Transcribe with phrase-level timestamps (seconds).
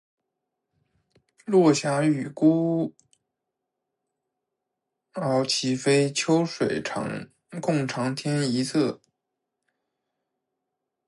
[1.45, 2.95] 落霞与孤
[5.13, 6.81] 鹜齐飞，秋水
[7.61, 8.99] 共长天一色